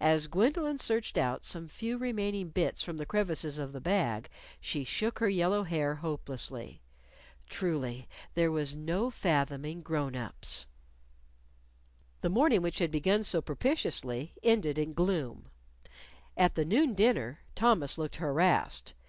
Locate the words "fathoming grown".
9.10-10.14